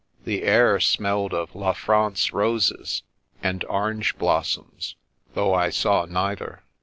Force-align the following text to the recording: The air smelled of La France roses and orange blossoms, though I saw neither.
The 0.25 0.41
air 0.41 0.79
smelled 0.79 1.31
of 1.31 1.53
La 1.53 1.73
France 1.73 2.33
roses 2.33 3.03
and 3.43 3.63
orange 3.65 4.17
blossoms, 4.17 4.95
though 5.35 5.53
I 5.53 5.69
saw 5.69 6.05
neither. 6.05 6.63